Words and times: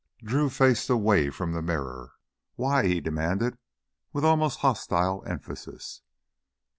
Drew 0.23 0.49
faced 0.49 0.89
away 0.89 1.29
from 1.29 1.51
the 1.51 1.61
mirror. 1.61 2.13
"Why?" 2.55 2.87
he 2.87 3.01
demanded 3.01 3.59
with 4.11 4.25
almost 4.25 4.61
hostile 4.61 5.23
emphasis. 5.27 6.01